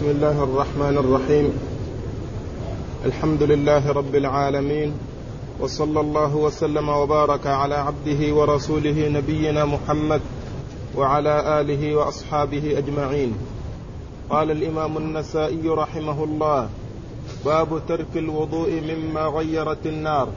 [0.00, 1.52] بسم الله الرحمن الرحيم.
[3.04, 4.92] الحمد لله رب العالمين
[5.60, 10.20] وصلى الله وسلم وبارك على عبده ورسوله نبينا محمد
[10.96, 13.34] وعلى آله وأصحابه أجمعين.
[14.30, 16.68] قال الإمام النسائي رحمه الله
[17.44, 20.28] باب ترك الوضوء مما غيرت النار.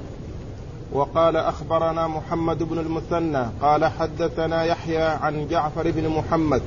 [0.94, 6.62] وقال أخبرنا محمد بن المثنى قال حدثنا يحيى عن جعفر بن محمد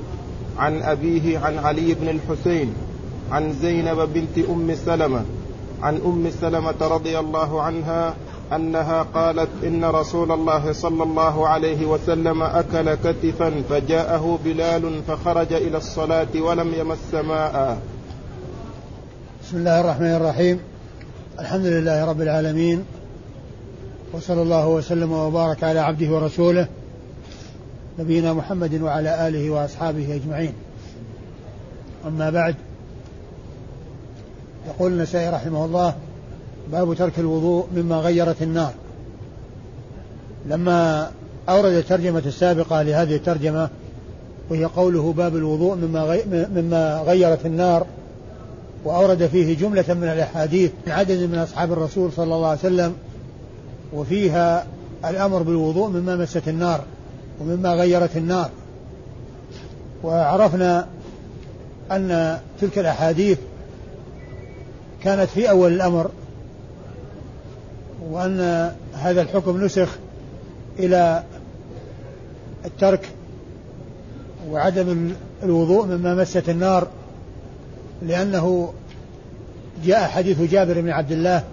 [0.58, 2.74] عن أبيه عن علي بن الحسين
[3.32, 5.24] عن زينب بنت أم سلمة
[5.82, 8.14] عن أم سلمة رضي الله عنها
[8.52, 15.76] أنها قالت إن رسول الله صلى الله عليه وسلم أكل كتفا فجاءه بلال فخرج إلى
[15.76, 17.78] الصلاة ولم يمس ماء.
[19.42, 20.60] بسم الله الرحمن الرحيم.
[21.38, 22.84] الحمد لله رب العالمين
[24.12, 26.68] وصلى الله وسلم وبارك على عبده ورسوله
[27.98, 30.52] نبينا محمد وعلى آله وأصحابه أجمعين.
[32.06, 32.54] أما بعد
[34.66, 35.94] يقول النسائي رحمه الله
[36.72, 38.72] باب ترك الوضوء مما غيرت النار.
[40.46, 41.10] لما
[41.48, 43.68] أورد الترجمة السابقة لهذه الترجمة
[44.50, 47.86] وهي قوله باب الوضوء مما, غي مما غيرت النار
[48.84, 52.94] وأورد فيه جملة من الأحاديث من عدد من أصحاب الرسول صلى الله عليه وسلم
[53.92, 54.66] وفيها
[55.04, 56.80] الأمر بالوضوء مما مست النار
[57.40, 58.50] ومما غيرت النار.
[60.04, 60.86] وعرفنا
[61.90, 63.38] أن تلك الأحاديث
[65.06, 66.10] كانت في أول الأمر
[68.10, 69.88] وأن هذا الحكم نسخ
[70.78, 71.22] إلى
[72.64, 73.08] الترك
[74.50, 75.12] وعدم
[75.42, 76.88] الوضوء مما مست النار
[78.02, 78.72] لأنه
[79.84, 81.44] جاء حديث جابر بن عبد الله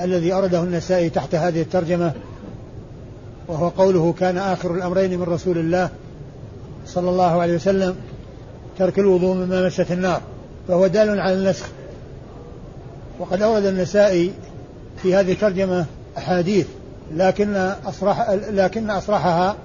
[0.00, 2.12] الذي أرده النسائي تحت هذه الترجمة
[3.48, 5.90] وهو قوله كان آخر الأمرين من رسول الله
[6.86, 7.96] صلى الله عليه وسلم
[8.78, 10.20] ترك الوضوء مما مست النار.
[10.68, 11.68] فهو دال على النسخ.
[13.22, 14.32] وقد أورد النسائي
[15.02, 15.86] في هذه الترجمة
[16.18, 16.66] أحاديث
[17.14, 17.56] لكن
[17.86, 19.56] أصرح لكن أصرحها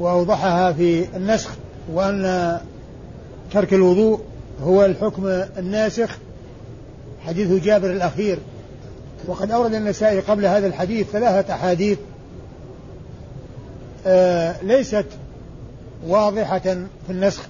[0.00, 1.50] وأوضحها في النسخ
[1.92, 2.58] وأن
[3.52, 4.20] ترك الوضوء
[4.62, 5.26] هو الحكم
[5.58, 6.18] الناسخ
[7.26, 8.38] حديث جابر الأخير.
[9.26, 11.98] وقد أورد النسائي قبل هذا الحديث ثلاثة أحاديث
[14.06, 15.06] آه ليست
[16.06, 16.58] واضحة
[17.06, 17.42] في النسخ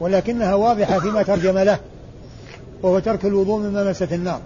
[0.00, 1.78] ولكنها واضحة فيما ترجم له.
[2.82, 4.40] وهو ترك الوضوء مما مست النار.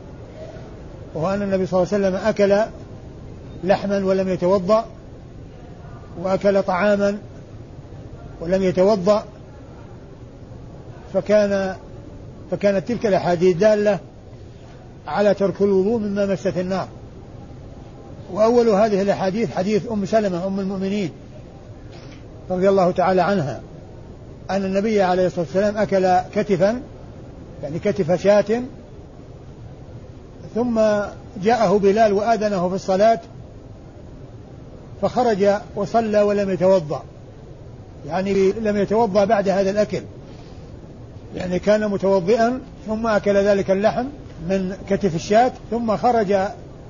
[1.14, 2.70] وهو أن النبي صلى الله عليه وسلم أكل
[3.64, 4.84] لحما ولم يتوضأ
[6.22, 7.18] وأكل طعاما
[8.40, 9.24] ولم يتوضأ
[11.14, 11.76] فكان
[12.50, 13.98] فكانت تلك الأحاديث دالة
[15.06, 16.88] على ترك الوضوء مما مست النار.
[18.32, 21.10] وأول هذه الأحاديث حديث أم سلمة أم المؤمنين
[22.50, 23.60] رضي الله تعالى عنها
[24.50, 26.80] أن النبي عليه الصلاة والسلام أكل كتفا
[27.62, 28.62] يعني كتف شاة
[30.54, 30.80] ثم
[31.42, 33.20] جاءه بلال وآذنه في الصلاة
[35.02, 37.02] فخرج وصلى ولم يتوضأ.
[38.06, 40.02] يعني لم يتوضأ بعد هذا الأكل.
[41.36, 44.06] يعني كان متوضئا ثم أكل ذلك اللحم
[44.48, 46.32] من كتف الشاة ثم خرج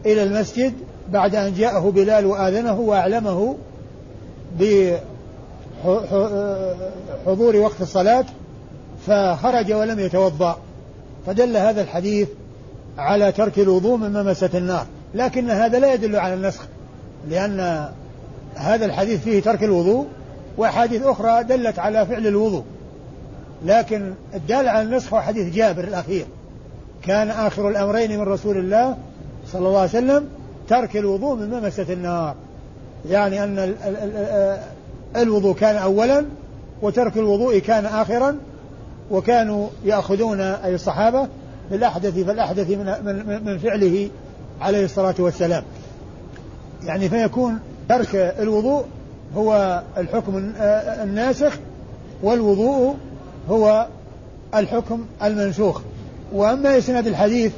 [0.06, 0.72] إلى المسجد
[1.12, 3.56] بعد أن جاءه بلال وآذنه وأعلمه
[7.24, 8.24] بحضور وقت الصلاة
[9.06, 10.58] فخرج ولم يتوضأ.
[11.26, 12.28] فدل هذا الحديث
[12.98, 14.86] على ترك الوضوء مما مست النار.
[15.14, 16.62] لكن هذا لا يدل على النسخ
[17.30, 17.88] لأن
[18.54, 20.06] هذا الحديث فيه ترك الوضوء
[20.56, 22.64] وأحاديث أخرى دلت على فعل الوضوء.
[23.64, 26.26] لكن الدال على النسخ هو حديث جابر الأخير.
[27.02, 28.96] كان آخر الأمرين من رسول الله
[29.52, 30.28] صلى الله عليه وسلم
[30.68, 32.34] ترك الوضوء مما مست النار.
[33.08, 33.74] يعني أن
[35.16, 36.26] الوضوء كان أولا
[36.82, 38.36] وترك الوضوء كان آخرا
[39.10, 41.28] وكانوا يأخذون أي الصحابة
[41.70, 44.08] بالأحدث فالأحدث من, من, من فعله
[44.60, 45.62] عليه الصلاة والسلام.
[46.84, 47.58] يعني فيكون
[47.88, 48.84] ترك الوضوء
[49.36, 50.52] هو الحكم
[51.02, 51.52] الناسخ
[52.22, 52.94] والوضوء
[53.50, 53.86] هو
[54.54, 55.80] الحكم المنسوخ.
[56.32, 57.52] وأما إسناد الحديث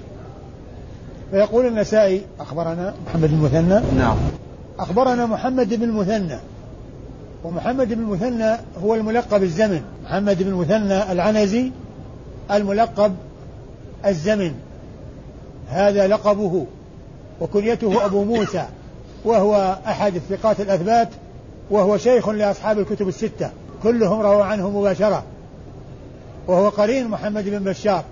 [1.31, 4.17] فيقول النسائي أخبرنا محمد بن المثنى نعم.
[4.79, 6.39] أخبرنا محمد بن المثنى
[7.44, 9.82] ومحمد بن المثنى هو الملقب الزمن.
[10.05, 11.70] محمد بن المثنى العنزي
[12.50, 13.14] الملقب
[14.06, 14.55] الزمن.
[15.69, 16.67] هذا لقبه
[17.40, 18.64] وكنيته أبو موسى
[19.25, 21.08] وهو أحد الثقات الأثبات
[21.70, 23.50] وهو شيخ لأصحاب الكتب الستة.
[23.82, 25.25] كلهم رووا عنه مباشرة.
[26.46, 28.05] وهو قرين محمد بن بشار.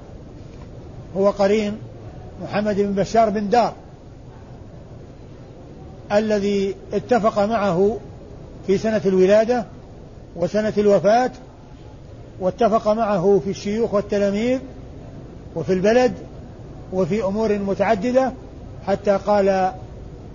[1.17, 1.77] هو قرين
[2.43, 3.73] محمد بن بشار بن دار.
[6.13, 7.99] الذي اتفق معه
[8.67, 9.65] في سنة الولادة
[10.37, 11.31] وسنة الوفاة
[12.41, 14.59] واتفق معه في الشيوخ والتلاميذ
[15.57, 16.13] وفي البلد
[16.93, 18.33] وفي أمور متعددة
[18.87, 19.73] حتى قال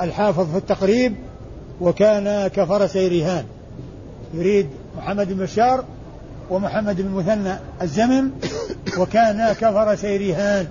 [0.02, 1.16] الحافظ في التقريب
[1.82, 3.46] وكان كفرسي رهان
[4.34, 4.68] يريد
[4.98, 5.86] محمد بن بشار
[6.50, 8.30] ومحمد بن مثنى الزمن
[8.98, 10.68] وكان كفرسي رهان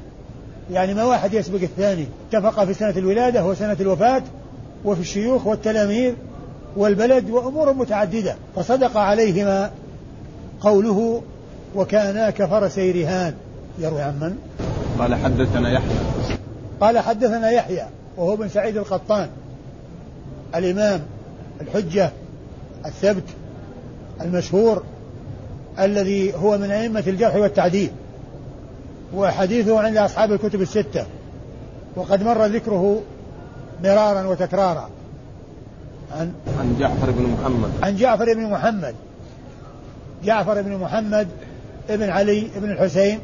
[0.73, 2.07] يعني ما واحد يسبق الثاني.
[2.33, 4.23] اتفق في سنة الولادة وسنة الوفاة
[4.85, 6.15] وفي الشيوخ والتلاميذ
[6.77, 9.71] والبلد وأمور متعددة فصدق عليهما
[10.61, 11.23] قوله
[11.75, 13.35] وكانا كفرسي رهان
[13.79, 14.39] يروي عن من؟
[14.99, 15.97] قال حدثنا يحيى.
[16.81, 17.87] قال حدثنا يحيى
[18.17, 19.29] وهو بن سعيد القطان
[20.55, 21.01] الإمام
[21.61, 22.11] الحجة
[22.87, 23.25] الثبت
[24.21, 24.83] المشهور
[25.79, 27.91] الذي هو من أئمة الجرح والتعديل
[29.15, 31.07] وحديثه عند أصحاب الكتب الستة
[31.97, 33.03] وقد مر ذكره
[33.85, 34.91] مرارا وتكرارا.
[36.19, 37.71] عن عن جعفر بن محمد.
[37.83, 38.95] عن جعفر بن محمد.
[40.25, 41.29] جعفر بن محمد
[41.91, 43.19] ابن علي بن الحسين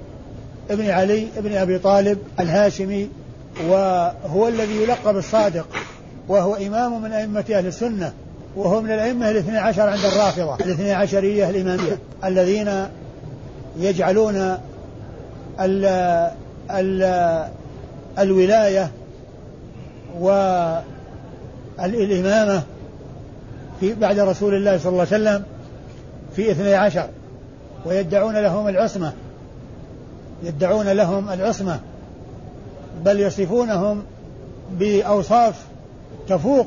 [0.70, 3.08] ابن علي ابن أبي طالب الهاشمي
[3.68, 5.66] وهو الذي يلقب الصادق
[6.28, 8.12] وهو إمام من أئمة أهل السنة
[8.56, 12.86] وهو من الأئمة الاثني عشر عند الرافضة الاثني عشرية الإمامية الذين
[13.78, 14.36] يجعلون
[15.60, 15.84] ال
[16.70, 17.02] ال
[18.18, 18.90] الولاية
[21.78, 22.62] والإمامة
[23.80, 25.44] في بعد رسول الله صلى الله عليه وسلم
[26.36, 27.08] في اثني عشر
[27.84, 29.12] ويدعون لهم العصمة.
[30.42, 31.80] يدعون لهم العصمة.
[33.04, 34.02] بل يصفونهم
[34.78, 35.54] بأوصاف
[36.28, 36.66] تفوق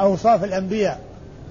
[0.00, 1.00] أوصاف الأنبياء.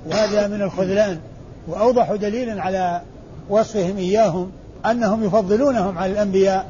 [0.05, 1.19] وهذا من الخذلان.
[1.67, 3.01] وأوضح دليل على
[3.49, 4.51] وصفهم إياهم
[4.85, 6.67] أنهم يفضلونهم على الأنبياء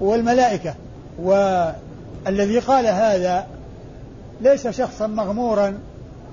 [0.00, 0.74] والملائكة.
[1.18, 3.46] والذي قال هذا
[4.40, 5.78] ليس شخصا مغمورا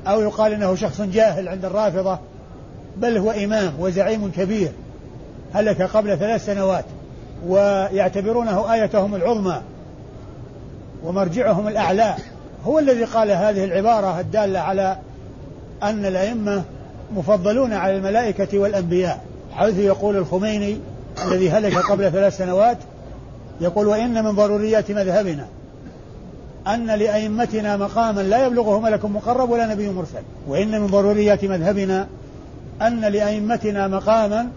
[0.08, 2.20] أو يقال إنه شخص جاهل عند الرافضة
[2.98, 4.72] بل هو إمام وزعيم كبير
[5.54, 6.86] هلك قبل ثلاث سنوات
[7.48, 9.62] ويعتبرونه آيتهم العظمى
[11.04, 12.16] ومرجعهم الأعلى.
[12.66, 14.98] هو الذي قال هذه العبارة الدالة على
[15.84, 16.64] أن الأئمة
[17.16, 19.22] مفضلون على الملائكة والأنبياء.
[19.54, 20.78] حيث يقول الخميني
[21.26, 22.78] الذي هلك قبل ثلاث سنوات
[23.62, 25.46] يقول وإن من ضروريات مذهبنا
[26.74, 30.22] أن لأئمتنا مقاما لا يبلغه ملك مقرب ولا نبي مرسل.
[30.48, 32.08] وإن من ضروريات مذهبنا
[32.82, 34.48] أن لأئمتنا مقاما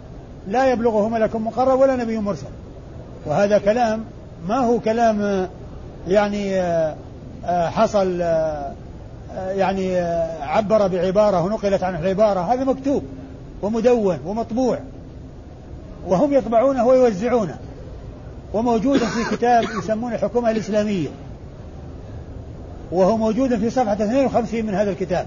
[0.48, 2.46] لا يبلغه ملك مقرب ولا نبي مرسل.
[3.26, 4.04] وهذا كلام
[4.48, 5.48] ما هو كلام
[6.08, 6.94] يعني آه،
[7.44, 8.72] آه، حصل آه،
[9.50, 9.98] يعني
[10.42, 13.02] عبر بعبارة ونقلت عن العبارة هذا مكتوب
[13.62, 14.78] ومدون ومطبوع.
[16.06, 17.56] وهم يطبعونه ويوزعونه.
[18.52, 21.08] وموجود في كتاب يسمونه الحكومة الإسلامية.
[22.92, 25.26] وهو موجود في صفحة 52 من هذا الكتاب.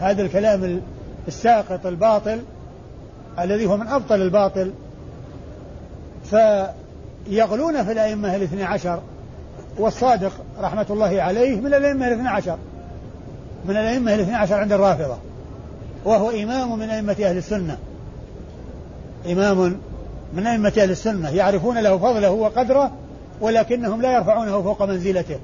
[0.00, 0.80] هذا الكلام
[1.28, 2.40] الساقط الباطل
[3.38, 4.72] الذي هو من أبطل الباطل.
[6.24, 9.00] فيغلون في الأئمة الاثني عشر
[9.78, 12.56] والصادق رحمة الله عليه من الأئمة الاثني عشر.
[13.64, 15.16] من الأئمة الاثني عشر عند الرافضة.
[16.04, 17.78] وهو إمام من أئمة أهل السنة.
[19.32, 19.76] إمام
[20.34, 21.30] من أئمة أهل السنة.
[21.30, 22.92] يعرفون له فضله وقدره
[23.40, 25.38] ولكنهم لا يرفعونه فوق منزلته.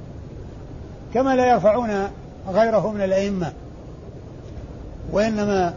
[1.14, 2.08] كما لا يرفعون
[2.48, 3.52] غيره من الأئمة
[5.12, 5.74] وإنما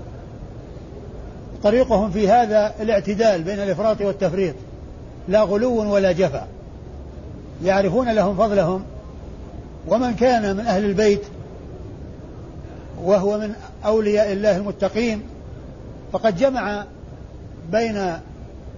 [1.63, 4.55] طريقهم في هذا الاعتدال بين الإفراط والتفريط
[5.27, 6.47] لا غلو ولا جفا
[7.63, 8.83] يعرفون لهم فضلهم
[9.87, 11.21] ومن كان من أهل البيت
[13.03, 13.53] وهو من
[13.85, 15.21] أولياء الله المتقين
[16.13, 16.85] فقد جمع
[17.71, 18.17] بين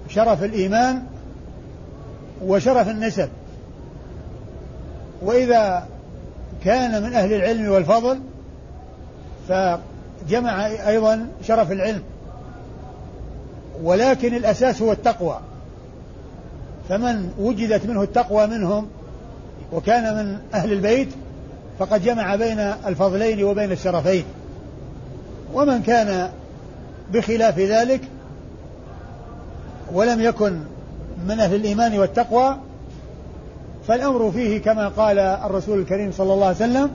[0.10, 1.04] شرف الإيمان
[2.46, 3.30] وشرف النسب.
[5.22, 5.88] وإذا
[6.66, 8.20] كان من أهل العلم والفضل
[9.50, 12.02] فجمع أيضا شرف العلم.
[13.84, 15.40] ولكن الأساس هو التقوى.
[16.90, 18.88] فمن وجدت منه التقوى منهم
[19.74, 21.10] وكان من أهل البيت
[21.80, 24.24] فقد جمع بين الفضلين وبين الشرفين.
[25.54, 26.30] ومن كان
[27.14, 28.02] بخلاف ذلك
[29.94, 30.60] ولم يكن
[31.28, 32.58] من أهل الإيمان والتقوى
[33.88, 36.90] فالأمر فيه كما قال الرسول الكريم صلى الله عليه وسلم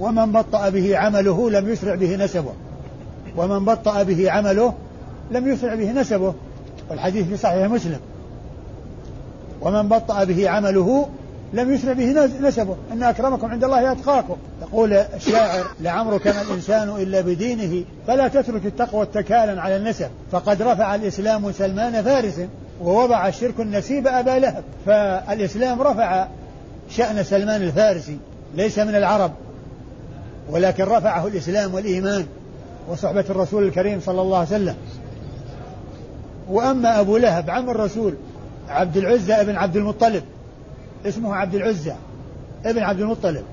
[0.00, 2.52] ومن بطأ به عمله لم يسرع به نسبه.
[3.36, 4.74] ومن بطأ به عمله
[5.30, 6.34] لم يسرع به نسبه
[6.90, 8.00] والحديث في صحيح مسلم.
[9.60, 11.08] ومن بطأ به عمله
[11.52, 12.76] لم يسرع به نسبه.
[12.92, 19.02] إن أكرمكم عند الله أتقاكم يقول الشاعر لعمرك ما الإنسان إلا بدينه فلا تترك التقوى
[19.02, 22.40] اتكالا على النسب فقد رفع الإسلام سلمان فارس.
[22.82, 26.26] ووضع الشرك النسيب أبا لهب فالإسلام رفع
[26.90, 28.18] شأن سلمان الفارسي
[28.54, 29.32] ليس من العرب
[30.50, 32.26] ولكن رفعه الإسلام والإيمان
[32.88, 34.76] وصحبة الرسول الكريم صلى الله عليه وسلم.
[36.50, 38.14] وأما أبو لهب عم الرسول
[38.68, 40.22] عبد العزة ابن عبد المطلب
[41.06, 41.94] اسمه عبد العزة
[42.64, 43.44] ابن عبد المطلب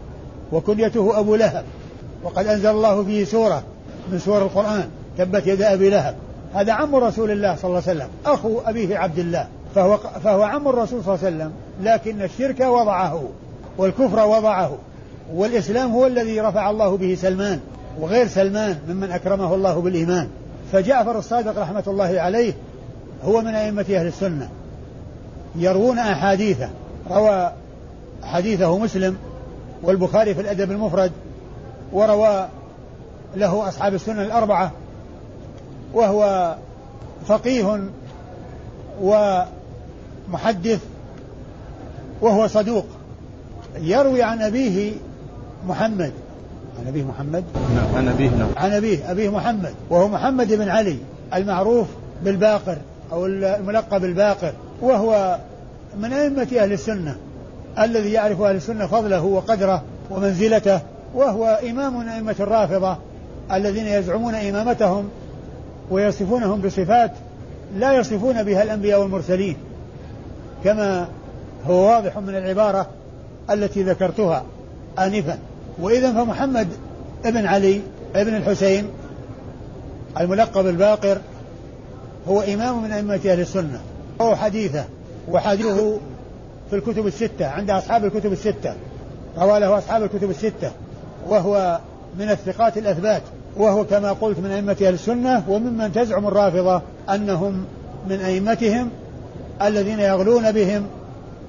[0.52, 1.64] وكنيته أبو لهب
[2.24, 3.64] وقد أنزل الله فيه سورة
[4.12, 6.16] من سور القرآن تبت يد أبي لهب.
[6.54, 10.68] هذا عم رسول الله صلى الله عليه وسلم أخو أبيه عبد الله فهو, فهو عم
[10.68, 11.52] الرسول صلى الله عليه وسلم
[11.84, 13.24] لكن الشرك وضعه
[13.78, 14.78] والكفر وضعه
[15.34, 17.60] والإسلام هو الذي رفع الله به سلمان
[18.00, 20.28] وغير سلمان ممن أكرمه الله بالإيمان.
[20.72, 22.54] فجعفر الصادق رحمة الله عليه
[23.24, 24.50] هو من أئمة أهل السنة
[25.56, 26.70] يروون أحاديثه
[27.12, 27.52] روى
[28.24, 29.18] حديثه مسلم
[29.84, 31.12] والبخاري في الأدب المفرد
[31.94, 32.48] وروى
[33.36, 34.72] له أصحاب السنن الأربعة
[35.94, 36.56] وهو
[37.28, 37.80] فقيه
[39.02, 40.80] ومحدث
[42.22, 42.86] وهو صدوق.
[43.82, 44.92] يروي عن أبيه
[45.68, 46.12] محمد.
[46.80, 47.44] عن أبيه محمد؟
[47.76, 47.96] نعم.
[47.96, 48.50] عن أبيه نعم.
[48.58, 49.74] عن أبيه أبيه محمد.
[49.90, 50.98] وهو محمد بن علي
[51.34, 51.88] المعروف
[52.24, 52.78] بالباقر
[53.12, 54.54] أو الملقب بالباقر.
[54.82, 55.40] وهو
[55.98, 57.16] من أئمة أهل السنة.
[57.80, 60.82] الذي يعرف أهل السنة فضله وقدره ومنزلته.
[61.16, 62.98] وهو إمام أئمة الرافضة
[63.52, 65.10] الذين يزعمون إمامتهم
[65.92, 67.12] ويصفونهم بصفات
[67.78, 69.58] لا يصفون بها الأنبياء والمرسلين
[70.64, 71.08] كما
[71.68, 72.88] هو واضح من العبارة
[73.50, 74.44] التي ذكرتها
[75.00, 75.38] آنفا.
[75.82, 76.68] وإذا فمحمد
[77.26, 77.82] ابن علي
[78.16, 78.88] ابن الحسين
[80.20, 81.18] الملقب الباقر
[82.28, 83.80] هو إمام من أئمة أهل السنة
[84.22, 84.86] هو حديثه
[85.30, 85.98] وحديثه
[86.70, 88.74] في الكتب الستة عند أصحاب الكتب الستة
[89.38, 90.72] روى له أصحاب الكتب الستة
[91.28, 91.80] وهو
[92.20, 93.22] من الثقات الأثبات.
[93.60, 97.66] وهو كما قلت من أئمة أهل السنة وممن تزعم الرافضة أنهم
[98.10, 98.90] من أئمتهم
[99.62, 100.86] الذين يغلون بهم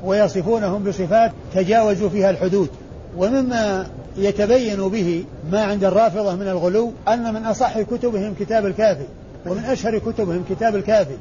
[0.05, 2.69] ويصفونهم بصفات تجاوزوا فيها الحدود.
[3.17, 3.87] ومما
[4.17, 9.07] يتبين به ما عند الرافضة من الغلو أن من أصح كتبهم كتاب الكافي
[9.47, 11.17] ومن أشهر كتبهم كتاب الكافي.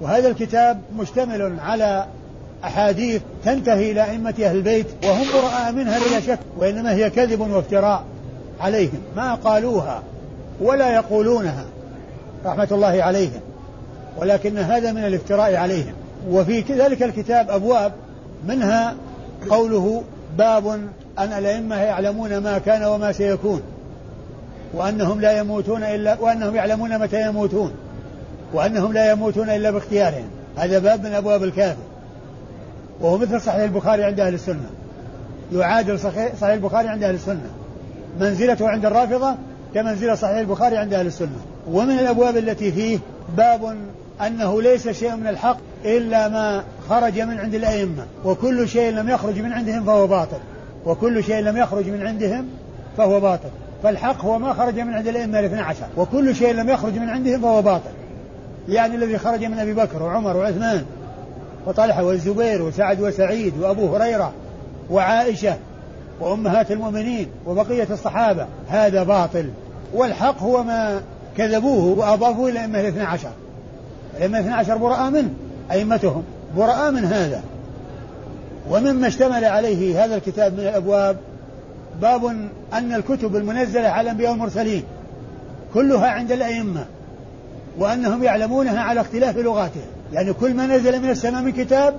[0.00, 2.06] وهذا الكتاب مشتمل على
[2.64, 8.04] أحاديث تنتهي إلى أئمة أهل البيت وهم براء منها بلا شك وإنما هي كذب وافتراء
[8.60, 9.00] عليهم.
[9.16, 10.02] ما قالوها
[10.62, 11.64] ولا يقولونها
[12.44, 13.40] رحمة الله عليهم
[14.18, 15.92] ولكن هذا من الافتراء عليهم.
[16.30, 17.92] وفي ذلك الكتاب أبواب
[18.46, 18.94] منها
[19.50, 20.02] قوله
[20.38, 20.66] باب
[21.18, 23.62] أن الأئمة يعلمون ما كان وما سيكون
[24.74, 27.72] وأنهم لا يموتون إلا وأنهم يعلمون متى يموتون
[28.52, 30.30] وأنهم لا يموتون إلا باختيارهم.
[30.56, 31.82] هذا باب من أبواب الكافر.
[33.00, 34.70] وهو مثل صحيح البخاري عند أهل السنة.
[35.52, 37.50] يعادل صحيح, البخاري عند أهل السنة.
[38.20, 39.34] منزلته عند الرافضة
[39.74, 41.40] كمنزلة صحيح البخاري عند أهل السنة.
[41.70, 42.98] ومن الأبواب التي فيه
[43.36, 43.76] باب
[44.26, 48.06] أنه ليس شيء من الحق إلا ما خرج من عند الأئمة.
[48.24, 50.38] وكل شيء لم يخرج من عندهم فهو باطل.
[50.86, 52.48] وكل شيء لم يخرج من عندهم
[52.96, 53.48] فهو باطل.
[53.82, 55.86] فالحق هو ما خرج من عند الأئمة الاثنى عشر.
[55.96, 57.90] وكل شيء لم يخرج من عندهم فهو باطل.
[58.68, 60.84] يعني الذي خرج من أبي بكر وعمر وعثمان
[61.66, 64.32] وطلحة والزبير وسعد وسعيد وأبو هريرة
[64.90, 65.56] وعائشة
[66.20, 68.46] وأمهات المؤمنين وبقية الصحابة.
[68.68, 69.50] هذا باطل.
[69.94, 71.02] والحق هو ما
[71.36, 73.30] كذبوه وأضافوه إلى الأئمة الاثنى عشر.
[74.16, 75.30] الأئمة الاثنى عشر براء منه
[75.70, 76.22] أئمتهم
[76.56, 77.42] براء من هذا.
[78.70, 81.16] ومما اشتمل عليه هذا الكتاب من الأبواب
[82.00, 82.24] باب
[82.72, 84.82] أن الكتب المنزلة على الأنبياء والمرسلين
[85.74, 86.84] كلها عند الأئمة
[87.78, 91.94] وأنهم يعلمونها على اختلاف لغاتها يعني كل ما نزل من السماء من كتاب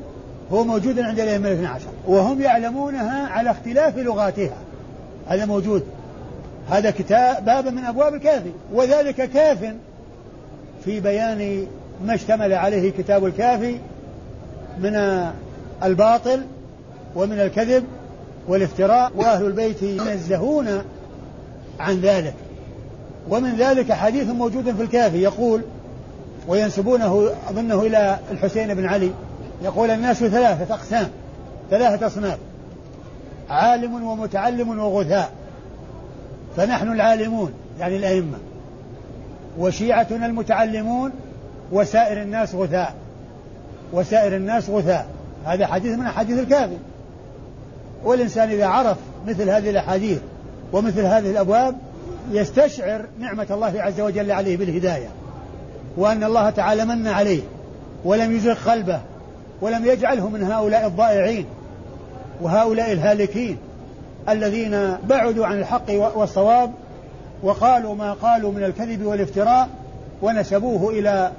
[0.52, 4.58] هو موجود عند الأئمة الاثنى عشر وهم يعلمونها على اختلاف لغاتها.
[5.28, 5.84] هذا موجود.
[6.70, 9.74] هذا كتاب باب من أبواب الكافي وذلك كاف
[10.86, 11.68] في بيان
[12.06, 13.78] ما اشتمل عليه كتاب الكافي
[14.80, 14.96] من
[15.84, 16.42] الباطل
[17.16, 17.84] ومن الكذب
[18.48, 20.82] والافتراء وأهل البيت ينزهون
[21.80, 22.34] عن ذلك.
[23.30, 25.62] ومن ذلك حديث موجود في الكافي يقول
[26.48, 29.12] وينسبونه أظنه إلى الحسين بن علي
[29.64, 31.08] يقول الناس ثلاثة أقسام
[31.72, 32.38] ثلاثة أصناف
[33.50, 35.32] عالم ومتعلم وغثاء.
[36.58, 38.38] فنحن العالمون يعني الأئمة
[39.60, 41.12] وشيعتنا المتعلمون
[41.72, 42.96] وسائر الناس غثاء
[43.94, 45.08] وسائر الناس غثاء.
[45.46, 46.78] هذا حديث من أحاديث الكافي
[48.04, 50.20] والإنسان إذا عرف مثل هذه الأحاديث
[50.74, 51.76] ومثل هذه الأبواب
[52.32, 55.08] يستشعر نعمة الله عز وجل عليه بالهداية
[55.98, 57.42] وأن الله تعالى من عليه
[58.06, 59.02] ولم يزغ قلبه
[59.62, 61.46] ولم يجعله من هؤلاء الضائعين
[62.42, 63.58] وهؤلاء الهالكين.
[64.30, 66.72] الذين بعدوا عن الحق والصواب
[67.44, 69.70] وقالوا ما قالوا من الكذب والافتراء
[70.22, 71.32] ونسبوه إلى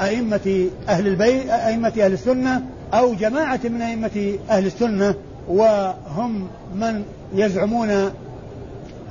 [0.00, 2.62] أئمة أهل البيت أئمة أهل السنة
[2.94, 5.14] أو جماعة من أئمة أهل السنة
[5.48, 7.02] وهم من
[7.34, 8.10] يزعمون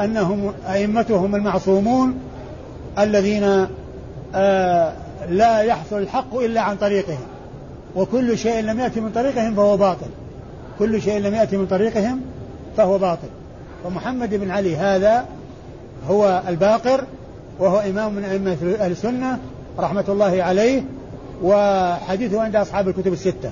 [0.02, 2.20] أنهم أئمتهم المعصومون
[3.00, 3.68] الذين
[4.36, 4.94] آه
[5.30, 7.26] لا يحصل الحق إلا عن طريقهم.
[7.96, 10.08] وكل شيء لم يأتي من طريقهم فهو باطل.
[10.80, 12.22] كل شيء لم يأتي من طريقهم
[12.78, 13.28] فهو باطل.
[13.86, 15.26] ومحمد بن علي هذا
[16.10, 17.04] هو الباقر
[17.60, 19.40] وهو إمام من أئمة أهل السنة
[19.80, 20.84] رحمة الله عليه
[21.44, 23.52] وحديثه عند أصحاب الكتب الستة.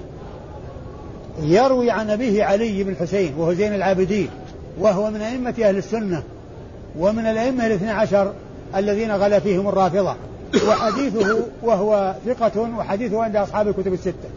[1.42, 4.30] يروي عن أبيه علي بن الحسين وهو زين العابدين
[4.80, 6.24] وهو من أئمة أهل السنة
[7.00, 8.34] ومن الأئمة الاثنى عشر
[8.76, 10.16] الذين غلا فيهم الرافضة.
[10.68, 14.30] وحديثه وهو ثقة وحديثه عند أصحاب الكتب الستة.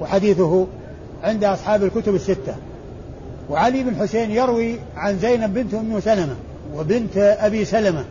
[0.00, 0.66] وحديثه
[1.24, 2.54] عند أصحاب الكتب الستة.
[3.50, 6.34] وعلي بن حسين يروي عن زينب بنت أم سلمة
[6.74, 8.04] وبنت أبي سلمة.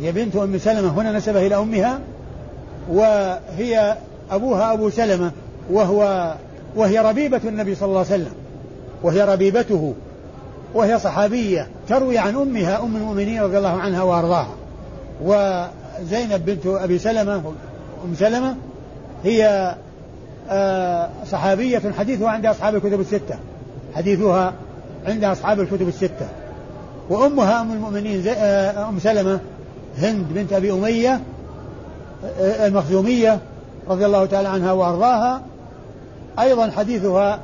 [0.00, 2.00] هي بنت أم سلمة هنا نسبه إلى أمها
[2.90, 3.96] وهي
[4.30, 5.32] أبوها أبو سلمة
[5.70, 6.34] وهو
[6.76, 8.32] وهي ربيبة النبي صلى الله عليه وسلم
[9.02, 9.94] وهي ربيبته
[10.74, 14.54] وهي صحابية تروي عن أمها أم المؤمنين رضي الله عنها وأرضاها.
[15.22, 17.54] وزينب بنت أبي سلمة
[18.04, 18.56] أم سلمة
[19.24, 19.74] هي
[20.50, 23.38] آه، صحابية حديثها عند أصحاب الكتب الستة.
[23.96, 24.52] حديثها
[25.06, 26.28] عند أصحاب الكتب الستة.
[27.10, 29.40] وأمها أم المؤمنين آه، أم سلمة
[29.98, 31.20] هند بنت أبي أمية
[32.40, 33.38] آه، المخزومية
[33.88, 35.42] رضي الله تعالى عنها وأرضاها.
[36.38, 37.40] أيضا حديثها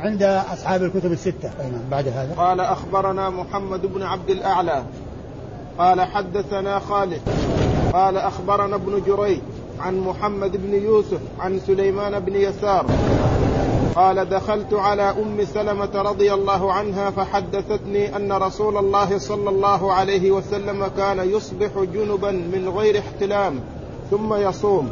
[0.00, 1.50] عند أصحاب الكتب الستة.
[1.90, 2.34] بعد هذا.
[2.36, 4.82] قال أخبرنا محمد بن عبد الأعلى.
[5.78, 7.20] قال حدثنا خالد.
[7.92, 9.38] قال أخبرنا ابن جريج
[9.80, 12.86] عن محمد بن يوسف عن سليمان بن يسار.
[13.96, 20.30] قال دخلت على أم سلمة رضي الله عنها فحدثتني أن رسول الله صلى الله عليه
[20.30, 23.60] وسلم كان يصبح جنبا من غير احتلام
[24.10, 24.90] ثم يصوم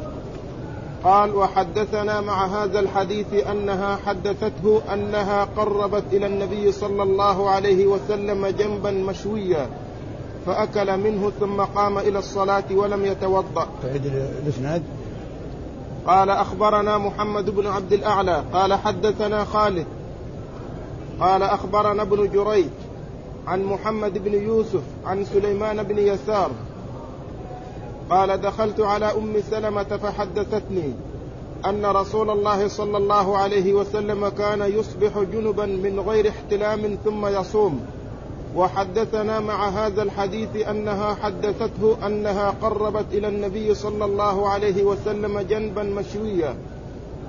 [1.05, 8.47] قال وحدثنا مع هذا الحديث أنها حدثته أنها قربت إلى النبي صلى الله عليه وسلم
[8.47, 9.67] جنبا مشويا
[10.47, 13.69] فأكل منه ثم قام إلى الصلاة ولم يتوضأ.
[13.83, 14.07] تعيد
[14.47, 14.83] الإسناد.
[16.07, 19.87] قال أخبرنا محمد بن عبد الأعلى قال حدثنا خالد.
[21.21, 22.69] قال أخبرنا ابن جريج
[23.47, 26.51] عن محمد بن يوسف عن سليمان بن يسار.
[28.11, 30.93] قال دخلت على أم سلمة فحدثتني
[31.67, 37.81] أن رسول الله صلى الله عليه وسلم كان يصبح جنبا من غير احتلام ثم يصوم.
[38.57, 45.83] وحدثنا مع هذا الحديث أنها حدثته أنها قربت إلى النبي صلى الله عليه وسلم جنبا
[45.83, 46.55] مشويا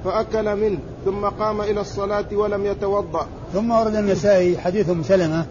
[0.04, 3.28] فأكل منه ثم قام إلى الصلاة ولم يتوضأ.
[3.54, 5.46] ثم ورد النسائي حديث أم سلمة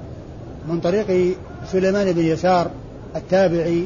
[0.68, 1.36] من طريق
[1.72, 2.70] سليمان بن يسار
[3.16, 3.84] التابعي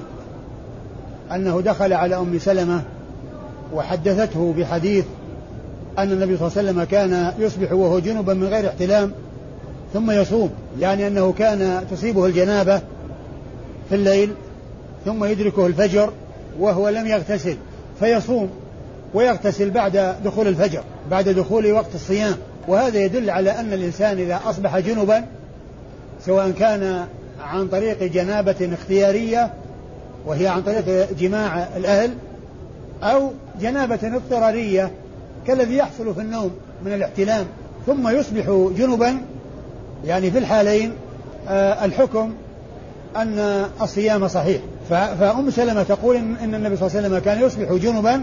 [1.32, 2.82] أنه دخل على أم سلمة
[3.74, 5.04] وحدثته بحديث
[5.98, 9.12] أن النبي صلى الله عليه وسلم كان يصبح وهو جنبا من غير احتلام
[9.94, 12.78] ثم يصوم يعني أنه كان تصيبه الجنابة
[13.88, 14.32] في الليل
[15.04, 16.12] ثم يدركه الفجر
[16.58, 17.56] وهو لم يغتسل
[18.00, 18.50] فيصوم
[19.14, 22.36] ويغتسل بعد دخول الفجر بعد دخول وقت الصيام.
[22.68, 25.24] وهذا يدل على أن الإنسان إذا أصبح جنبا
[26.26, 27.06] سواء كان
[27.40, 29.52] عن طريق جنابة اختيارية
[30.26, 32.10] وهي عن طريق جماع الأهل
[33.02, 34.90] أو جنابة اضطرارية
[35.46, 36.50] كالذي يحصل في النوم
[36.84, 37.46] من الاحتلام
[37.86, 39.18] ثم يصبح جنبا
[40.04, 40.92] يعني في الحالين
[41.48, 42.32] آه الحكم
[43.16, 44.60] أن الصيام صحيح.
[44.90, 48.22] فأم سلمة تقول إن النبي صلى الله عليه وسلم كان يصبح جنبا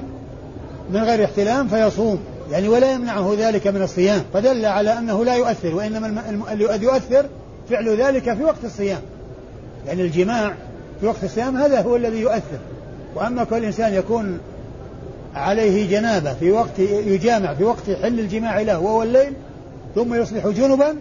[0.91, 2.19] من غير احتلام فيصوم.
[2.51, 4.21] يعني ولا يمنعه ذلك من الصيام.
[4.33, 7.25] فدل على أنه لا يؤثر وإنما الذي يؤثر
[7.69, 9.01] فعل ذلك في وقت الصيام.
[9.87, 10.53] يعني الجماع
[11.01, 12.59] في وقت الصيام هذا هو الذي يؤثر.
[13.15, 14.39] وأما كل إنسان يكون
[15.35, 19.33] عليه جنابة في وقت يجامع في وقت حل الجماع له وهو الليل
[19.95, 20.95] ثم يصبح جنبا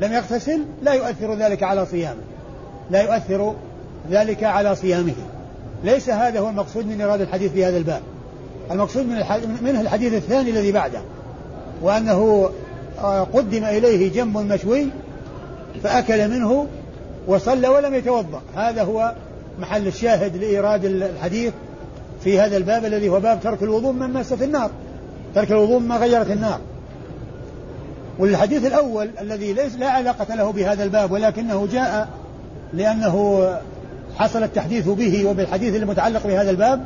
[0.00, 2.20] لم يغتسل لا يؤثر ذلك على صيامه.
[2.90, 3.54] لا يؤثر
[4.10, 5.14] ذلك على صيامه.
[5.84, 8.00] ليس هذا هو المقصود من إرادة الحديث في هذا الباب.
[8.70, 9.24] المقصود من
[9.62, 11.00] منه الحديث الثاني الذي بعده
[11.82, 12.50] وأنه
[12.98, 14.86] آه، قدم إليه جنب مشوي
[15.82, 16.66] فأكل منه
[17.26, 18.40] وصلى ولم يتوضأ.
[18.56, 19.14] هذا هو
[19.58, 21.52] محل الشاهد لإيراد الحديث
[22.24, 24.70] في هذا الباب الذي هو باب ترك الوضوء من مسة النار.
[25.34, 26.60] ترك الوضوء مما غيرت النار.
[28.18, 32.08] والحديث الأول الذي ليس لا علاقة له بهذا الباب ولكنه جاء
[32.72, 33.48] لأنه
[34.16, 36.84] حصل التحديث به وبالحديث المتعلق بهذا الباب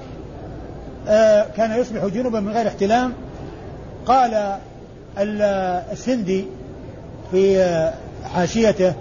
[1.08, 3.12] آه، كان يصبح جنبا من غير احتلام.
[4.06, 4.58] قال
[5.92, 6.44] السندي
[7.30, 7.90] في
[8.34, 8.92] حاشيته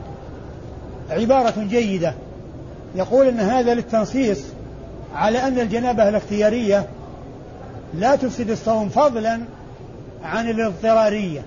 [1.09, 2.13] عبارة جيدة
[2.95, 4.39] يقول أن هذا للتنصيص
[5.15, 6.87] على أن الجنابة الاختيارية
[7.93, 9.39] لا تفسد الصوم فضلا
[10.23, 11.41] عن الاضطرارية.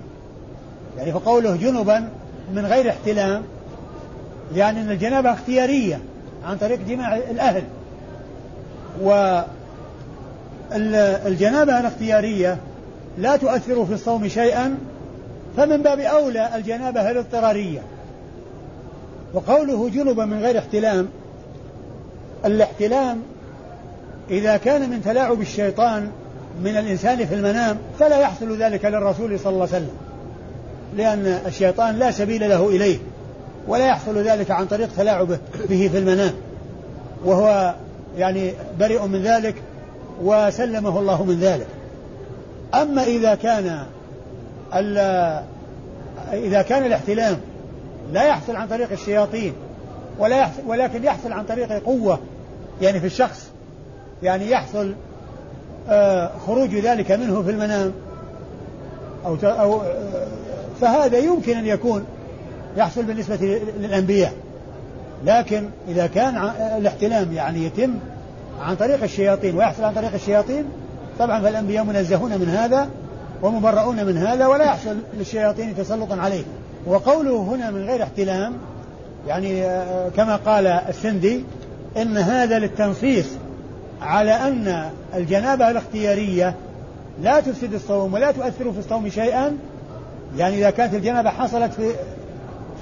[0.99, 2.09] يعني فقوله جنبا
[2.55, 3.43] من غير احتلام
[4.55, 6.01] يعني أن الجنابة اختيارية
[6.45, 7.63] عن طريق جماع الأهل.
[9.03, 9.41] و
[11.27, 12.59] الجنابة الاختيارية
[13.19, 14.79] لا تؤثر في الصوم شيئا
[15.57, 17.81] فمن باب أولى الجنابة الاضطرارية.
[19.35, 21.09] وقوله جنبا من غير احتلام
[22.45, 23.23] الاحتلام
[24.31, 26.11] إذا كان من تلاعب الشيطان
[26.65, 30.10] من الإنسان في المنام فلا يحصل ذلك للرسول صلى الله عليه وسلم.
[30.97, 32.99] لأن الشيطان لا سبيل له إليه
[33.69, 36.33] ولا يحصل ذلك عن طريق تلاعبه به في المنام.
[37.25, 37.75] وهو
[38.19, 39.55] يعني بريء من ذلك
[40.23, 41.67] وسلمه الله من ذلك.
[42.75, 43.85] أما إذا كان
[46.33, 47.37] إذا كان الاحتلام
[48.13, 49.53] لا يحصل عن طريق الشياطين
[50.19, 52.19] ولا يحصل ولكن يحصل عن طريق قوة
[52.83, 53.51] يعني في الشخص
[54.23, 54.95] يعني يحصل
[55.89, 57.93] آه، خروج ذلك منه في المنام
[59.27, 60.27] أو أو آه،
[60.81, 62.05] فهذا يمكن أن يكون
[62.77, 63.37] يحصل بالنسبة
[63.81, 64.33] للأنبياء.
[65.27, 66.37] لكن إذا كان
[66.79, 67.95] الاحتلام يعني يتم
[68.61, 70.65] عن طريق الشياطين ويحصل عن طريق الشياطين
[71.19, 72.89] طبعا فالأنبياء منزهون من هذا
[73.43, 76.43] ومبرؤون من هذا ولا يحصل للشياطين تسلط عليه.
[76.87, 78.53] وقوله هنا من غير احتلام
[79.29, 81.45] يعني آه، كما قال السندي
[81.97, 83.27] إن هذا للتنصيص
[84.03, 86.55] على أن الجنابة الاختيارية
[87.23, 89.57] لا تفسد الصوم ولا تؤثر في الصوم شيئا
[90.37, 91.93] يعني إذا كانت الجنابة حصلت في,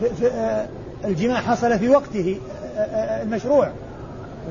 [0.01, 0.67] في, في آه،
[1.05, 2.39] الجماع حصل في وقته
[2.77, 3.73] آه، المشروع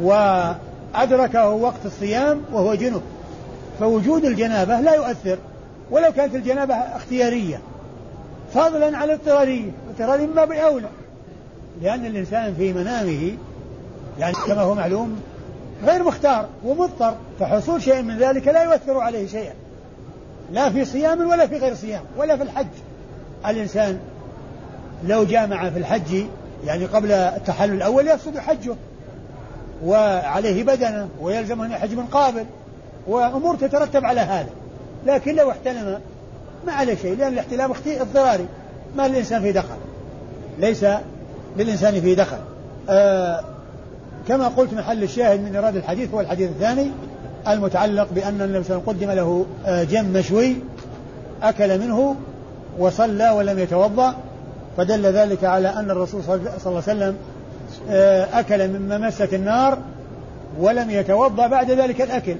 [0.01, 3.01] وأدركه وقت الصيام وهو جنب.
[3.79, 5.38] فوجود الجنابة لا يؤثر.
[5.91, 7.60] ولو كانت الجنابة اختيارية
[8.53, 10.89] فضلا عن الاضطرارية الاضطرارية مما بأولى
[11.81, 13.31] لأن الإنسان في منامه
[14.19, 15.21] يعني كما هو معلوم
[15.86, 17.15] غير مختار ومضطر.
[17.39, 19.53] فحصول شيء من ذلك لا يؤثر عليه شيئا.
[20.51, 22.67] لا في صيام ولا في غير صيام ولا في الحج.
[23.45, 24.00] الإنسان
[25.08, 26.23] لو جامع في الحج
[26.65, 28.76] يعني قبل التحلل الأول يفسد حجه
[29.86, 32.45] وعليه بدنه ويلزم أن يحج من قابل
[33.08, 34.50] وأمور تترتب على هذا.
[35.06, 36.00] لكن لو احتلم
[36.67, 38.45] ما عليه شيء لأن الاحتلام اضطراري.
[38.95, 39.78] ما للإنسان فيه دخل.
[40.60, 40.86] ليس
[41.58, 42.38] للإنسان فيه دخل.
[42.89, 43.43] آه
[44.28, 46.91] كما قلت محل الشاهد من إرادة الحديث هو الحديث الثاني
[47.47, 50.56] المتعلق بأن النبي صلى الله عليه وسلم قدم له آه جم مشوي
[51.43, 52.15] أكل منه
[52.79, 54.15] وصلى ولم يتوضأ
[54.77, 57.15] فدل ذلك على أن الرسول صلى الله عليه وسلم
[57.89, 59.77] آه أكل من ممسة النار
[60.59, 62.35] ولم يتوضأ بعد ذلك الأكل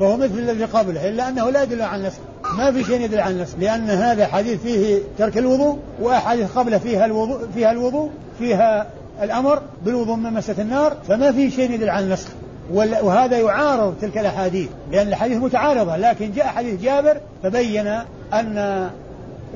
[0.00, 2.18] فهو مثل الذي قبله إلا أنه لا يدل عن النسخ.
[2.58, 7.04] ما في شيء يدل عن النسخ لأن هذا حديث فيه ترك الوضوء وأحاديث قبله فيها
[7.04, 8.86] الوضوء فيها الوضوء فيها
[9.22, 12.28] الأمر بالوضوء من مسة النار فما في شيء يدل عن النسخ.
[12.72, 17.86] وهذا يعارض تلك الأحاديث لأن الحديث متعارضة لكن جاء حديث جابر فبين
[18.32, 18.90] أن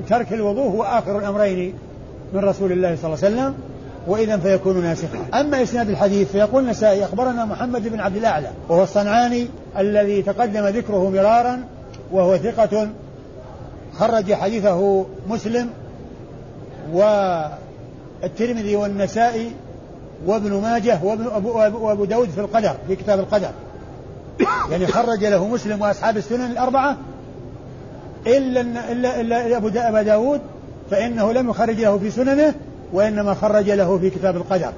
[0.09, 1.73] ترك الوضوء هو آخر الأمرين
[2.33, 3.53] من رسول الله صلى الله عليه وسلم
[4.07, 5.17] وإذا فيكون ناسخا.
[5.33, 11.09] أما إسناد الحديث فيقول النسائي أخبرنا محمد بن عبد الأعلى وهو الصنعاني الذي تقدم ذكره
[11.09, 11.63] مرارا
[12.11, 12.87] وهو ثقة
[13.93, 15.69] خرج حديثه مسلم
[16.93, 19.51] والترمذي والنسائي
[20.25, 23.49] وابن ماجه وابن أبو, وابو داود في القدر في كتاب القدر.
[24.71, 26.51] يعني خرج له مسلم وأصحاب السنن
[28.27, 30.41] الاربعه الا الا إلا أبو داود
[30.91, 32.53] فإنه لم يخرج له في سننه
[32.93, 34.73] وإنما خرج له في كتاب القدر.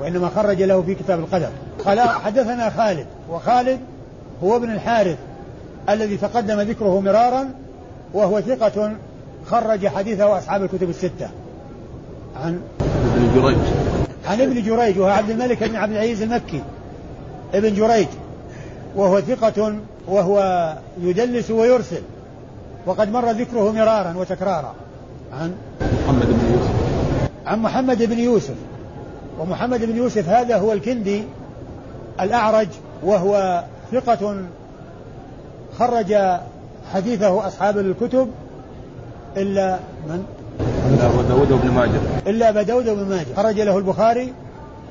[0.00, 1.48] وإنما خرج له في كتاب القدر.
[1.84, 3.80] قال حدثنا خالد وخالد
[4.44, 5.18] هو ابن الحارث
[5.88, 7.50] الذي تقدم ذكره مرارا
[8.14, 8.92] وهو ثقة
[9.46, 11.28] خرج حديثه أصحاب الكتب الستة.
[12.36, 12.60] عن
[13.14, 13.58] ابن جريج.
[14.26, 16.62] عن ابن جريج وهو عبد الملك بن عبد العزيز المكي.
[17.54, 18.08] ابن جريج
[18.96, 19.74] وهو ثقة
[20.08, 22.02] وهو يدلس ويرسل.
[22.86, 24.74] وقد مر ذكره مرارا وتكرارا.
[25.32, 25.54] عن
[26.04, 26.74] محمد بن يوسف.
[27.46, 28.54] عن محمد بن يوسف.
[29.40, 31.22] ومحمد بن يوسف هذا هو الكندي
[32.20, 32.68] الأعرج
[33.02, 34.36] وهو ثقة
[35.78, 36.14] خرج
[36.94, 38.30] حديثه أصحاب الكتب
[39.36, 40.24] إلا من؟
[40.88, 42.00] إلا أبو داود وابن ماجه.
[42.26, 43.26] إلا أبا داود وابن ماجه.
[43.36, 44.32] خرج له البخاري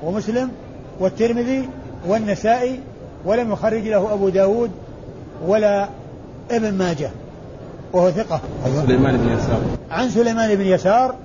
[0.04, 0.52] ومسلم
[1.00, 1.70] والترمذي
[2.08, 2.80] والنسائي
[3.26, 4.72] ولم يخرج له أبو داود
[5.48, 5.90] ولا
[6.52, 7.10] ابن ماجه.
[7.96, 8.40] وهو ثقة.
[8.86, 9.62] سليمان بن يسار.
[9.92, 11.16] عن سليمان بن يسار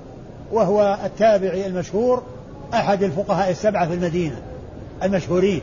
[0.53, 2.23] وهو التابعي المشهور
[2.75, 4.37] أحد الفقهاء السبعة في المدينة
[5.03, 5.63] المشهورين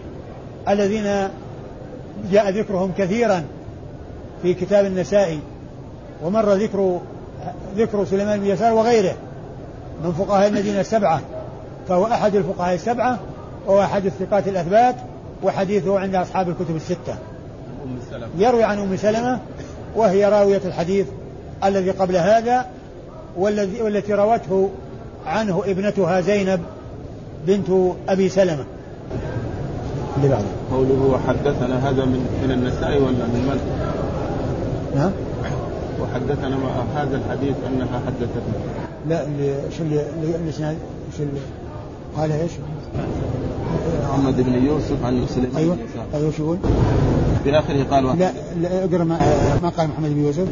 [0.70, 1.30] الذين
[2.32, 3.43] جاء ذكرهم كثيرا
[4.41, 5.39] في كتاب النسائي
[6.24, 7.00] ومر ذكر
[7.78, 9.15] ذكر سليمان بن يسار وغيره
[10.04, 11.22] من فقهاء المدينة السبعة
[11.89, 13.20] فهو أحد الفقهاء السبعة
[13.67, 14.96] وهو أحد الثقات الأثبات
[15.43, 17.15] وحديثه عند أصحاب الكتب الستة.
[18.38, 19.39] يروي عن أم سلمة
[19.98, 21.06] وهي راوية الحديث
[21.64, 22.66] الذي قبل هذا
[23.38, 24.70] والذي والتي روته
[25.26, 26.60] عنه ابنتها زينب
[27.48, 27.68] بنت
[28.10, 28.64] أبي سلمة.
[30.18, 33.60] اللي بعده قوله وحدثنا هذا من من النسائي ولا من من؟
[34.96, 35.12] نعم
[36.02, 38.54] وحدثنا مع هذا الحديث أنها حدثتنا
[39.10, 40.78] لا اللي شو اللي اللي- الاسناد
[41.18, 41.40] شو اللي
[42.18, 42.52] قال إيش؟
[44.10, 45.78] محمد بن يوسف عن سليمان أيوه
[46.14, 46.58] أيوه شو يقول؟
[47.48, 48.20] في اخره قال واحد.
[48.20, 48.32] لا
[48.62, 49.20] لا اقرأ ما,
[49.64, 50.48] ما قال محمد بن يوسف.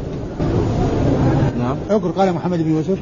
[1.58, 1.76] نعم.
[1.90, 2.98] اقرأ قال محمد بن يوسف.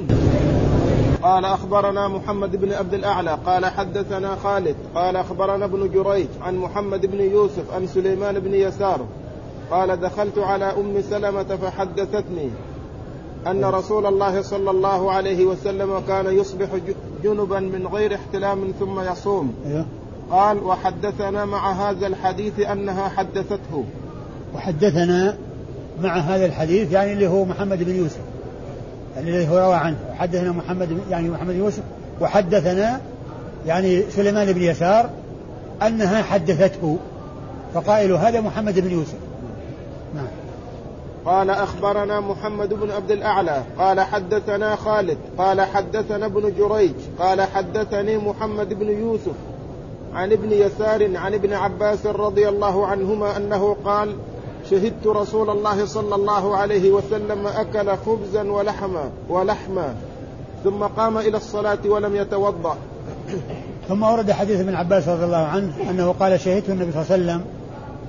[1.23, 7.07] قال أخبرنا محمد بن عبد الأعلى قال حدثنا خالد قال أخبرنا ابن جريج عن محمد
[7.07, 9.01] بن يوسف عن سليمان بن يسار
[9.71, 12.51] قال دخلت على أم سلمة فحدثتني
[13.47, 16.69] أن رسول الله صلى الله عليه وسلم كان يصبح
[17.25, 19.55] جنبا من غير احتلام ثم يصوم.
[19.67, 19.85] أيوه.
[20.31, 23.85] قال وحدثنا مع هذا الحديث أنها حدثته.
[24.55, 25.37] وحدثنا
[26.03, 28.21] مع هذا الحديث يعني اللي هو محمد بن يوسف.
[29.17, 29.97] يعني الذي هو روى عنه.
[30.19, 31.83] حدثنا محمد يعني محمد يوسف.
[32.21, 33.01] وحدثنا
[33.67, 35.11] يعني سليمان بن يسار
[35.83, 36.99] أنها حدثته.
[37.75, 39.19] فقائل هذا محمد بن يوسف.
[40.15, 40.27] نعم.
[41.25, 43.63] قال أخبرنا محمد بن عبد الأعلى.
[43.79, 45.19] قال حدثنا خالد.
[45.39, 46.95] قال حدثنا ابن جريج.
[47.19, 49.35] قال حدثني محمد بن يوسف.
[50.15, 54.17] عن ابن يسار عن ابن عباس رضي الله عنهما أنه قال
[54.71, 59.95] شهدت رسول الله صلى الله عليه وسلم أكل خبزا ولحما ولحما
[60.65, 62.77] ثم قام إلى الصلاة ولم يتوضأ.
[63.89, 67.23] ثم ورد حديث ابن عباس رضي الله عنه أنه قال شهدت النبي صلى الله عليه
[67.25, 67.45] وسلم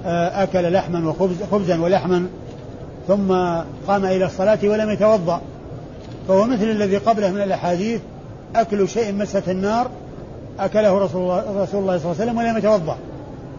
[0.06, 2.28] آه، أكل لحما وخبز خبزا ولحما
[3.08, 3.28] ثم
[3.88, 5.42] قام إلى الصلاة ولم يتوضأ.
[6.28, 8.02] فهو مثل الذي قبله من الأحاديث
[8.56, 9.90] أكل شيء مست النار
[10.60, 12.98] أكله رسول الله رسول الله صلى الله عليه وسلم ولم يتوضأ.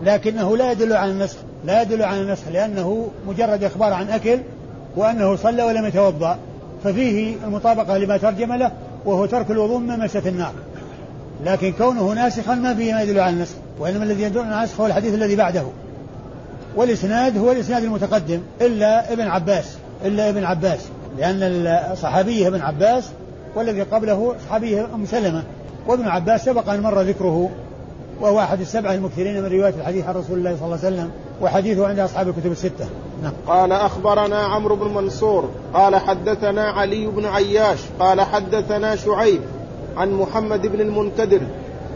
[0.03, 4.39] لكنه لا يدل على النسخ لا يدل على النسخ لأنه مجرد إخبار عن أكل
[4.97, 6.39] وأنه صلى ولم يتوضأ.
[6.85, 8.73] ففيه المطابقة لما ترجم له
[9.05, 10.53] وهو ترك الوضوء مما مست النار.
[11.45, 14.87] لكن كونه ناسخا ما فيه ما يدل على النسخ وإنما الذي يدل على النسخ هو
[14.87, 15.65] الحديث الذي بعده.
[16.77, 20.81] والإسناد هو الإسناد المتقدم إلا ابن عباس إلا ابن عباس
[21.19, 21.43] لأن
[21.93, 23.05] الصحابي ابن عباس
[23.55, 25.43] والذي قبله صحابي أم سلمة.
[25.89, 27.51] وابن عباس سبق أن مر ذكره
[28.21, 31.11] وهو أحد السبعة المكثرين من رواية الحديث عن رسول الله صلى الله عليه وسلم
[31.43, 32.87] وحديثه عند أصحاب الكتب الستة.
[33.23, 33.33] نعم.
[33.47, 39.41] قال أخبرنا عمرو بن منصور قال حدثنا علي بن عياش قال حدثنا شعيب
[39.97, 41.41] عن محمد بن المنكدر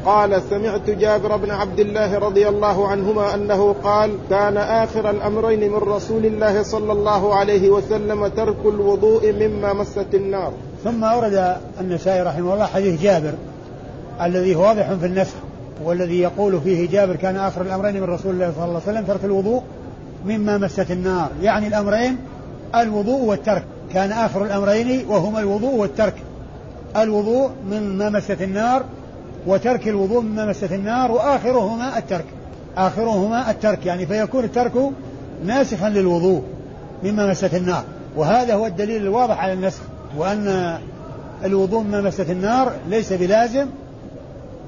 [0.07, 5.79] قال سمعت جابر بن عبد الله رضي الله عنهما أنه قال كان آخر الأمرين من
[5.79, 10.53] رسول الله صلى الله عليه وسلم ترك الوضوء مما مست النار.
[10.85, 13.33] ثم أورد النسائي رحمه الله حديث جابر
[14.23, 15.35] الذي هو واضح في النسخ
[15.85, 19.25] والذي يقول فيه جابر كان آخر الأمرين من رسول الله صلى الله عليه وسلم ترك
[19.25, 19.63] الوضوء
[20.27, 21.31] مما مست النار.
[21.43, 22.17] يعني الأمرين
[22.75, 23.65] الوضوء والترك.
[23.93, 26.15] كان آخر الأمرين وهما الوضوء والترك.
[26.97, 28.83] الوضوء مما مست النار
[29.47, 32.25] وترك الوضوء مما مست النار وآخرهما الترك.
[32.77, 33.87] آخرهما الترك.
[33.87, 34.73] يعني فيكون الترك
[35.45, 36.43] ناسخا للوضوء
[37.05, 37.85] مما مست النار.
[38.17, 39.81] وهذا هو الدليل الواضح على النسخ
[40.19, 40.79] وأن
[41.45, 43.67] الوضوء مما مست النار ليس بلازم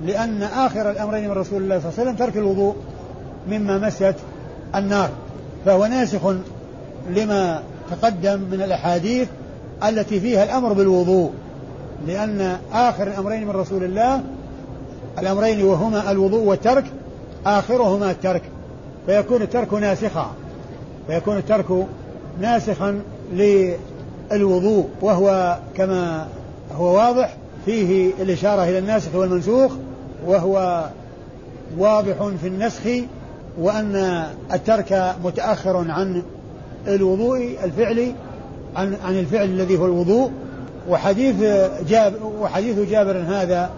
[0.06, 2.76] لأن آخر الأمرين من رسول الله صلى الله عليه وسلم ترك الوضوء
[3.48, 4.14] مما مست
[4.74, 5.10] النار.
[5.64, 6.34] فهو ناسخ
[7.10, 9.28] لما تقدم من الأحاديث
[9.88, 11.32] التي فيها الأمر بالوضوء.
[12.06, 14.20] لأن آخر الأمرين من رسول الله
[15.18, 16.84] الأمرين وهما الوضوء والترك
[17.46, 18.42] آخرهما الترك.
[19.06, 20.30] فيكون الترك ناسخا.
[21.06, 21.86] فيكون الترك
[22.40, 23.00] ناسخا
[23.32, 24.88] للوضوء.
[25.00, 26.26] وهو كما
[26.76, 27.36] هو واضح
[27.66, 29.72] فيه الإشارة إلى الناسخ والمنسوخ.
[30.26, 30.84] وهو
[31.78, 32.82] واضح في النسخ
[33.58, 36.22] وأن الترك متأخر عن
[36.86, 38.14] الوضوء الفعلي
[38.76, 40.30] عن عن الفعل الذي هو الوضوء.
[40.88, 41.36] وحديث
[41.88, 43.70] جاب وحديث جابر هذا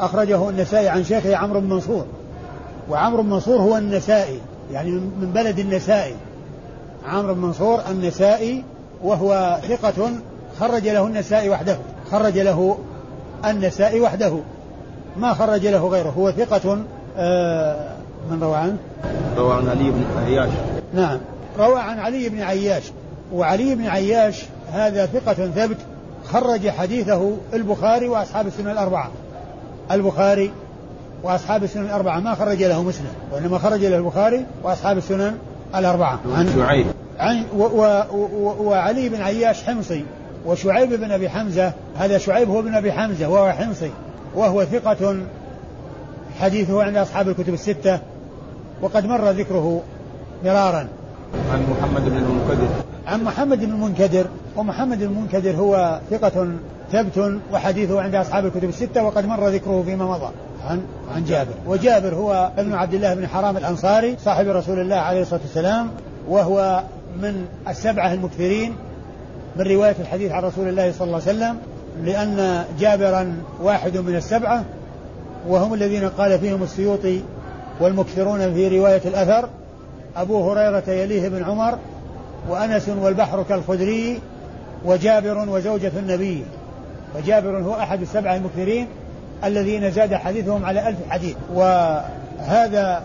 [0.00, 2.04] أخرجه النسائي عن شيخه عمرو بن منصور.
[2.90, 4.38] وعمرو بن منصور هو النسائي
[4.72, 6.14] يعني من بلد النسائي.
[7.06, 8.64] عمرو بن منصور النسائي
[9.04, 10.10] وهو ثقة
[10.60, 11.78] خرج له النسائي وحده
[12.10, 12.78] خرج له
[13.44, 14.38] النسائي وحده.
[15.16, 16.78] ما خرج له غيره هو ثقة
[17.16, 17.76] آه
[18.30, 18.76] من روى عنه؟
[19.36, 20.50] روى عن علي بن عياش.
[20.94, 21.18] نعم.
[21.58, 22.92] روى عن علي بن عياش.
[23.32, 25.76] وعلي بن عياش هذا ثقة ثبت
[26.32, 29.10] خرج حديثه البخاري وأصحاب السنن الأربعة.
[29.90, 30.50] البخاري
[31.22, 32.20] وأصحاب السنن الأربعة.
[32.20, 35.34] ما خرج له مسلم وإنما خرج له البخاري وأصحاب السنن
[35.74, 36.18] الأربعة.
[36.36, 36.86] عن شعيب.
[37.18, 40.04] عن و و و وعلي بن عياش حمصي
[40.46, 43.90] وشعيب بن أبي حمزة هذا شعيب هو بن أبي حمزة وهو حمصي.
[44.36, 45.16] وهو ثقة
[46.40, 47.98] حديثه عند أصحاب الكتب الستة
[48.82, 49.82] وقد مر ذكره
[50.44, 50.88] مرارا.
[51.52, 52.68] عن محمد بن المنكدر.
[53.06, 56.48] عن محمد بن المنكدر ومحمد بن المنكدر هو ثقة
[56.92, 60.30] ثبت وحديثه عند أصحاب الكتب الستة وقد مر ذكره فيما مضى.
[60.68, 60.82] عن
[61.14, 61.54] عن جابر.
[61.66, 65.90] وجابر هو ابن عبد الله بن حرام الأنصاري صاحب رسول الله عليه الصلاة والسلام
[66.28, 66.82] وهو
[67.22, 68.76] من السبعة المكثرين
[69.56, 71.56] من رواية الحديث عن رسول الله صلى الله عليه وسلم.
[72.04, 74.64] لأن جابرا واحد من السبعة
[75.48, 77.20] وهم الذين قال فيهم السيوطي
[77.80, 79.48] والمكثرون في رواية الأثر
[80.16, 81.78] أبو هريرة يليه بن عمر
[82.48, 84.20] وأنس والبحر كالخدري
[84.84, 86.44] وجابر وزوجة النبي.
[87.14, 88.86] فجابر هو أحد السبعة المكثرين
[89.44, 91.36] الذين زاد حديثهم على ألف حديث.
[91.54, 93.02] وهذا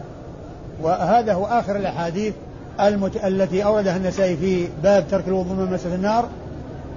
[0.82, 2.34] وهذا هو آخر الأحاديث
[2.82, 3.26] المت...
[3.26, 6.30] التي أوردها النسائي في باب ترك الوضوء من مسجد النار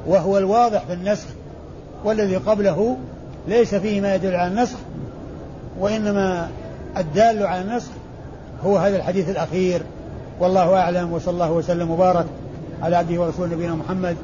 [0.06, 1.26] وهو الواضح في النسخ
[2.04, 2.96] والذي قبله
[3.48, 4.76] ليس فيه ما يدل على النسخ
[5.78, 6.48] وإنما
[6.96, 7.90] الدال على النسخ
[8.64, 9.82] هو هذا الحديث الأخير.
[10.40, 12.26] والله أعلم وصلى الله وسلم وبارك
[12.82, 14.16] على عبده ورسوله نبينا محمد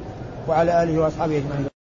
[0.47, 1.76] وعلى آله وأصحابه أجمعين.